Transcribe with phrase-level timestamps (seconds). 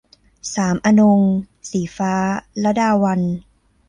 [0.55, 1.33] สามอนงค์-
[1.69, 2.13] ศรีฟ้า
[2.63, 3.35] ลดาวัลย์